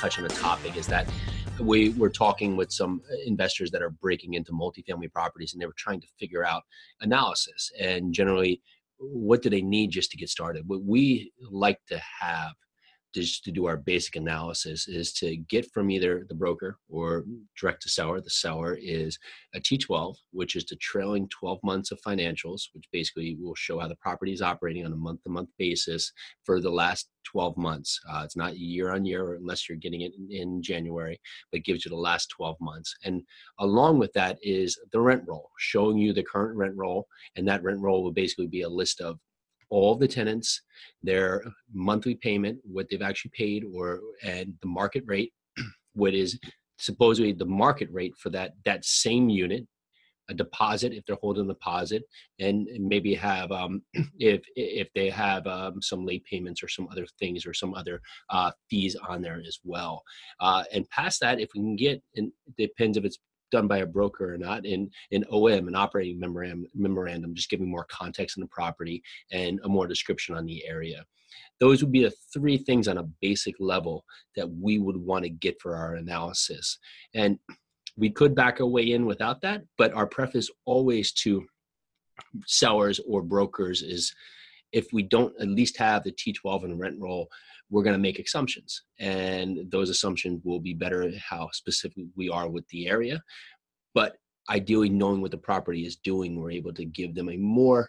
Touch 0.00 0.18
on 0.18 0.24
a 0.24 0.28
topic 0.28 0.76
is 0.76 0.86
that 0.88 1.10
we 1.60 1.90
were 1.90 2.10
talking 2.10 2.56
with 2.56 2.72
some 2.72 3.00
investors 3.26 3.70
that 3.70 3.82
are 3.82 3.90
breaking 3.90 4.34
into 4.34 4.52
multifamily 4.52 5.12
properties 5.12 5.52
and 5.52 5.62
they 5.62 5.66
were 5.66 5.74
trying 5.76 6.00
to 6.00 6.06
figure 6.18 6.44
out 6.44 6.64
analysis. 7.00 7.70
And 7.80 8.12
generally 8.12 8.60
what 8.98 9.42
do 9.42 9.50
they 9.50 9.62
need 9.62 9.90
just 9.90 10.10
to 10.10 10.16
get 10.16 10.28
started? 10.28 10.64
What 10.66 10.82
we 10.82 11.32
like 11.50 11.78
to 11.88 12.00
have 12.20 12.52
just 13.14 13.44
to 13.44 13.52
do 13.52 13.66
our 13.66 13.76
basic 13.76 14.16
analysis 14.16 14.88
is 14.88 15.12
to 15.12 15.36
get 15.36 15.70
from 15.72 15.90
either 15.90 16.26
the 16.28 16.34
broker 16.34 16.78
or 16.88 17.24
direct 17.58 17.82
to 17.82 17.88
seller. 17.88 18.20
The 18.20 18.30
seller 18.30 18.76
is 18.80 19.18
a 19.54 19.60
T12, 19.60 20.16
which 20.32 20.56
is 20.56 20.64
the 20.64 20.76
trailing 20.76 21.28
12 21.28 21.60
months 21.62 21.90
of 21.90 22.00
financials, 22.00 22.62
which 22.74 22.84
basically 22.92 23.36
will 23.40 23.54
show 23.54 23.78
how 23.78 23.88
the 23.88 23.96
property 23.96 24.32
is 24.32 24.42
operating 24.42 24.84
on 24.84 24.92
a 24.92 24.96
month 24.96 25.22
to 25.22 25.30
month 25.30 25.50
basis 25.58 26.12
for 26.44 26.60
the 26.60 26.70
last 26.70 27.08
12 27.24 27.56
months. 27.56 28.00
Uh, 28.08 28.22
it's 28.24 28.36
not 28.36 28.58
year 28.58 28.92
on 28.92 29.04
year 29.04 29.34
unless 29.34 29.68
you're 29.68 29.78
getting 29.78 30.02
it 30.02 30.12
in, 30.16 30.30
in 30.30 30.62
January, 30.62 31.20
but 31.52 31.64
gives 31.64 31.84
you 31.84 31.90
the 31.90 31.96
last 31.96 32.28
12 32.30 32.56
months. 32.60 32.94
And 33.04 33.22
along 33.60 33.98
with 33.98 34.12
that 34.14 34.38
is 34.42 34.78
the 34.92 35.00
rent 35.00 35.22
roll, 35.26 35.50
showing 35.58 35.98
you 35.98 36.12
the 36.12 36.22
current 36.22 36.56
rent 36.56 36.74
roll. 36.76 37.06
And 37.36 37.46
that 37.48 37.62
rent 37.62 37.80
roll 37.80 38.02
will 38.02 38.12
basically 38.12 38.46
be 38.46 38.62
a 38.62 38.68
list 38.68 39.00
of 39.00 39.18
all 39.74 39.96
the 39.96 40.06
tenants, 40.06 40.62
their 41.02 41.42
monthly 41.72 42.14
payment, 42.14 42.58
what 42.62 42.86
they've 42.88 43.02
actually 43.02 43.32
paid, 43.34 43.64
or 43.74 44.00
and 44.22 44.54
the 44.62 44.68
market 44.68 45.02
rate, 45.04 45.32
what 45.94 46.14
is 46.14 46.38
supposedly 46.78 47.32
the 47.32 47.44
market 47.44 47.88
rate 47.90 48.14
for 48.16 48.30
that 48.30 48.52
that 48.64 48.84
same 48.84 49.28
unit, 49.28 49.66
a 50.30 50.34
deposit 50.34 50.92
if 50.92 51.04
they're 51.04 51.16
holding 51.20 51.46
a 51.46 51.54
deposit, 51.54 52.04
and 52.38 52.68
maybe 52.78 53.14
have 53.14 53.50
um, 53.50 53.82
if 54.20 54.42
if 54.54 54.88
they 54.94 55.10
have 55.10 55.44
um, 55.48 55.82
some 55.82 56.06
late 56.06 56.24
payments 56.24 56.62
or 56.62 56.68
some 56.68 56.86
other 56.92 57.06
things 57.18 57.44
or 57.44 57.52
some 57.52 57.74
other 57.74 58.00
uh, 58.30 58.52
fees 58.70 58.94
on 59.08 59.22
there 59.22 59.42
as 59.44 59.58
well. 59.64 60.04
Uh, 60.38 60.62
and 60.72 60.88
past 60.90 61.20
that, 61.20 61.40
if 61.40 61.50
we 61.52 61.60
can 61.60 61.74
get, 61.74 62.00
and 62.14 62.30
depends 62.56 62.96
if 62.96 63.04
it's 63.04 63.18
done 63.54 63.68
by 63.68 63.78
a 63.78 63.86
broker 63.86 64.34
or 64.34 64.36
not 64.36 64.66
in 64.66 64.90
an 65.12 65.24
OM 65.30 65.68
an 65.68 65.76
operating 65.76 66.18
memorandum 66.18 66.66
memorandum 66.74 67.34
just 67.34 67.48
giving 67.48 67.70
more 67.70 67.86
context 67.88 68.36
on 68.36 68.42
the 68.42 68.48
property 68.48 69.00
and 69.30 69.60
a 69.64 69.68
more 69.68 69.86
description 69.86 70.34
on 70.34 70.44
the 70.44 70.66
area. 70.66 71.04
Those 71.60 71.80
would 71.80 71.92
be 71.92 72.02
the 72.02 72.14
three 72.32 72.58
things 72.58 72.88
on 72.88 72.98
a 72.98 73.08
basic 73.22 73.54
level 73.60 74.04
that 74.34 74.50
we 74.50 74.78
would 74.78 74.96
want 74.96 75.22
to 75.24 75.30
get 75.30 75.60
for 75.60 75.76
our 75.76 75.94
analysis. 75.94 76.78
And 77.14 77.38
we 77.96 78.10
could 78.10 78.34
back 78.34 78.60
our 78.60 78.66
way 78.66 78.90
in 78.90 79.06
without 79.06 79.40
that 79.42 79.62
but 79.78 79.92
our 79.92 80.06
preface 80.06 80.50
always 80.64 81.12
to 81.12 81.44
sellers 82.46 83.00
or 83.06 83.22
brokers 83.22 83.82
is 83.82 84.12
if 84.74 84.92
we 84.92 85.04
don't 85.04 85.32
at 85.40 85.48
least 85.48 85.78
have 85.78 86.02
the 86.02 86.12
T12 86.12 86.64
and 86.64 86.78
rent 86.78 86.96
roll, 86.98 87.28
we're 87.70 87.84
going 87.84 87.94
to 87.94 88.02
make 88.02 88.18
assumptions. 88.18 88.82
And 88.98 89.70
those 89.70 89.88
assumptions 89.88 90.42
will 90.44 90.60
be 90.60 90.74
better 90.74 91.10
how 91.16 91.48
specific 91.52 92.04
we 92.16 92.28
are 92.28 92.48
with 92.48 92.66
the 92.68 92.88
area. 92.88 93.22
But 93.94 94.16
ideally, 94.50 94.90
knowing 94.90 95.22
what 95.22 95.30
the 95.30 95.38
property 95.38 95.86
is 95.86 95.96
doing, 95.96 96.38
we're 96.38 96.50
able 96.50 96.74
to 96.74 96.84
give 96.84 97.14
them 97.14 97.30
a 97.30 97.36
more 97.36 97.88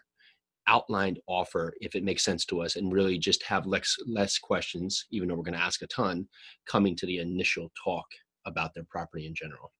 outlined 0.67 1.19
offer 1.27 1.73
if 1.81 1.95
it 1.95 2.03
makes 2.03 2.23
sense 2.23 2.45
to 2.45 2.61
us 2.61 2.75
and 2.75 2.93
really 2.93 3.17
just 3.17 3.43
have 3.43 3.65
less, 3.65 3.95
less 4.07 4.37
questions, 4.37 5.05
even 5.11 5.27
though 5.27 5.35
we're 5.35 5.43
going 5.43 5.57
to 5.57 5.59
ask 5.59 5.81
a 5.81 5.87
ton, 5.87 6.27
coming 6.67 6.95
to 6.97 7.07
the 7.07 7.17
initial 7.17 7.71
talk 7.83 8.05
about 8.45 8.75
their 8.75 8.85
property 8.89 9.25
in 9.25 9.33
general 9.33 9.71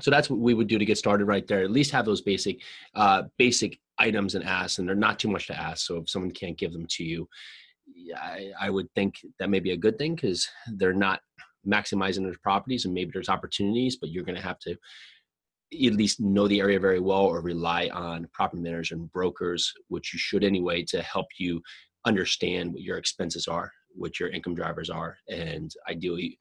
so 0.00 0.10
that's 0.10 0.30
what 0.30 0.38
we 0.38 0.54
would 0.54 0.68
do 0.68 0.78
to 0.78 0.84
get 0.84 0.98
started 0.98 1.26
right 1.26 1.46
there 1.46 1.62
at 1.62 1.70
least 1.70 1.90
have 1.90 2.04
those 2.04 2.22
basic 2.22 2.60
uh, 2.94 3.22
basic 3.38 3.78
items 3.98 4.34
and 4.34 4.44
ask 4.44 4.78
and 4.78 4.88
they're 4.88 4.94
not 4.94 5.18
too 5.18 5.28
much 5.28 5.46
to 5.46 5.58
ask 5.58 5.86
so 5.86 5.96
if 5.96 6.08
someone 6.08 6.30
can't 6.30 6.58
give 6.58 6.72
them 6.72 6.86
to 6.88 7.04
you 7.04 7.28
I, 8.16 8.50
I 8.60 8.70
would 8.70 8.88
think 8.94 9.14
that 9.38 9.50
may 9.50 9.60
be 9.60 9.72
a 9.72 9.76
good 9.76 9.98
thing 9.98 10.14
because 10.14 10.48
they're 10.76 10.94
not 10.94 11.20
maximizing 11.66 12.22
their 12.22 12.34
properties 12.42 12.84
and 12.84 12.94
maybe 12.94 13.10
there's 13.12 13.28
opportunities 13.28 13.96
but 13.96 14.10
you're 14.10 14.24
going 14.24 14.36
to 14.36 14.42
have 14.42 14.58
to 14.60 14.72
at 14.72 15.94
least 15.94 16.20
know 16.20 16.48
the 16.48 16.60
area 16.60 16.78
very 16.78 17.00
well 17.00 17.24
or 17.24 17.40
rely 17.40 17.88
on 17.92 18.28
property 18.32 18.62
managers 18.62 18.92
and 18.92 19.12
brokers 19.12 19.72
which 19.88 20.12
you 20.12 20.18
should 20.18 20.44
anyway 20.44 20.82
to 20.82 21.02
help 21.02 21.26
you 21.38 21.60
understand 22.04 22.72
what 22.72 22.82
your 22.82 22.98
expenses 22.98 23.46
are 23.46 23.70
what 23.94 24.18
your 24.18 24.30
income 24.30 24.54
drivers 24.54 24.90
are 24.90 25.16
and 25.28 25.72
ideally 25.88 26.38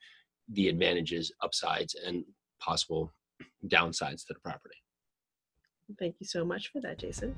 the 0.53 0.69
advantages 0.69 1.31
upsides 1.41 1.95
and 2.05 2.23
possible 2.59 3.11
downsides 3.67 4.25
to 4.25 4.33
the 4.33 4.39
property. 4.39 4.75
Thank 5.97 6.15
you 6.19 6.25
so 6.25 6.45
much 6.45 6.71
for 6.71 6.81
that, 6.81 6.99
Jason. 6.99 7.35